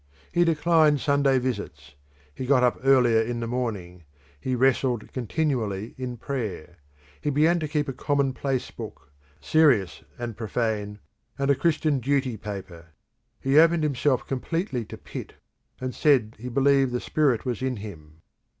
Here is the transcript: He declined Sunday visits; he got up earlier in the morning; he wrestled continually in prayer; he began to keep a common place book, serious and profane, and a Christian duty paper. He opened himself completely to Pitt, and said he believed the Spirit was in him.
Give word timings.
He 0.31 0.43
declined 0.43 0.99
Sunday 0.99 1.37
visits; 1.37 1.93
he 2.33 2.47
got 2.47 2.63
up 2.63 2.79
earlier 2.83 3.21
in 3.21 3.39
the 3.39 3.45
morning; 3.45 4.03
he 4.39 4.55
wrestled 4.55 5.13
continually 5.13 5.93
in 5.95 6.17
prayer; 6.17 6.77
he 7.21 7.29
began 7.29 7.59
to 7.59 7.67
keep 7.67 7.87
a 7.87 7.93
common 7.93 8.33
place 8.33 8.71
book, 8.71 9.11
serious 9.41 10.01
and 10.17 10.35
profane, 10.35 10.97
and 11.37 11.51
a 11.51 11.55
Christian 11.55 11.99
duty 11.99 12.35
paper. 12.35 12.87
He 13.39 13.59
opened 13.59 13.83
himself 13.83 14.25
completely 14.25 14.85
to 14.85 14.97
Pitt, 14.97 15.33
and 15.79 15.93
said 15.93 16.35
he 16.39 16.49
believed 16.49 16.93
the 16.93 16.99
Spirit 16.99 17.45
was 17.45 17.61
in 17.61 17.75
him. 17.77 18.21